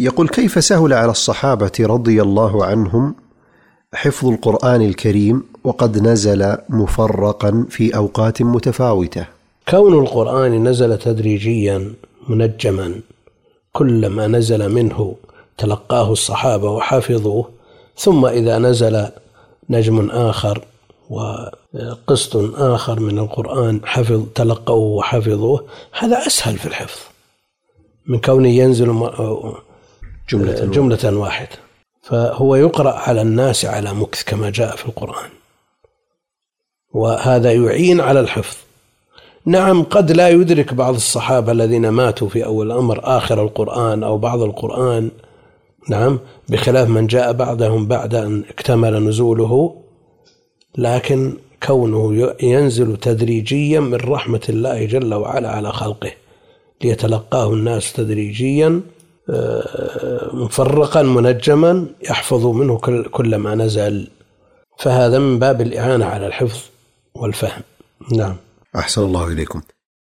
يقول 0.00 0.28
كيف 0.28 0.64
سهل 0.64 0.92
على 0.92 1.10
الصحابة 1.10 1.72
رضي 1.80 2.22
الله 2.22 2.64
عنهم 2.64 3.14
حفظ 3.94 4.28
القرآن 4.28 4.82
الكريم 4.82 5.42
وقد 5.64 5.98
نزل 5.98 6.56
مفرقا 6.68 7.66
في 7.70 7.96
أوقات 7.96 8.42
متفاوتة؟ 8.42 9.26
كون 9.68 9.98
القرآن 9.98 10.68
نزل 10.68 10.98
تدريجيا 10.98 11.92
منجما 12.28 13.00
كلما 13.72 14.26
نزل 14.26 14.72
منه 14.72 15.16
تلقاه 15.58 16.12
الصحابة 16.12 16.70
وحفظوه 16.70 17.48
ثم 17.96 18.26
إذا 18.26 18.58
نزل 18.58 19.06
نجم 19.70 20.10
آخر 20.10 20.64
وقسط 21.10 22.36
آخر 22.54 23.00
من 23.00 23.18
القرآن 23.18 23.80
حفظ 23.84 24.22
تلقوه 24.34 24.96
وحفظوه 24.96 25.64
هذا 25.98 26.26
أسهل 26.26 26.58
في 26.58 26.66
الحفظ. 26.66 27.00
من 28.06 28.20
كونه 28.20 28.48
ينزل 28.48 28.90
جملة, 30.30 30.64
جملة 30.64 31.18
واحدة. 31.18 31.56
فهو 32.02 32.54
يقرأ 32.56 32.92
على 32.92 33.22
الناس 33.22 33.64
على 33.64 33.94
مكث 33.94 34.24
كما 34.24 34.50
جاء 34.50 34.76
في 34.76 34.86
القرآن. 34.86 35.30
وهذا 36.92 37.52
يعين 37.52 38.00
على 38.00 38.20
الحفظ. 38.20 38.56
نعم 39.46 39.82
قد 39.82 40.12
لا 40.12 40.28
يدرك 40.28 40.74
بعض 40.74 40.94
الصحابة 40.94 41.52
الذين 41.52 41.88
ماتوا 41.88 42.28
في 42.28 42.44
أول 42.44 42.66
الأمر 42.66 43.00
آخر 43.02 43.42
القرآن 43.42 44.02
أو 44.02 44.18
بعض 44.18 44.42
القرآن. 44.42 45.10
نعم 45.88 46.18
بخلاف 46.48 46.88
من 46.88 47.06
جاء 47.06 47.32
بعدهم 47.32 47.86
بعد 47.86 48.14
أن 48.14 48.44
اكتمل 48.50 49.04
نزوله. 49.04 49.76
لكن 50.78 51.36
كونه 51.62 52.34
ينزل 52.42 52.96
تدريجيا 52.96 53.80
من 53.80 53.94
رحمة 53.94 54.40
الله 54.48 54.84
جل 54.84 55.14
وعلا 55.14 55.50
على 55.50 55.72
خلقه 55.72 56.10
ليتلقاه 56.84 57.52
الناس 57.52 57.92
تدريجيا 57.92 58.66
آه، 58.66 58.80
مفرقا 60.32 61.02
منجما 61.02 61.86
يحفظ 62.02 62.46
منه 62.46 62.78
كل 63.10 63.36
ما 63.36 63.54
نزل. 63.54 64.08
فهذا 64.78 65.18
من 65.18 65.38
باب 65.38 65.60
الإعانة 65.60 66.04
على 66.04 66.26
الحفظ 66.26 66.60
والفهم. 67.14 67.62
نعم. 68.12 68.36
أحسن 68.76 69.02
الله 69.02 69.26
إليكم. 69.26 69.62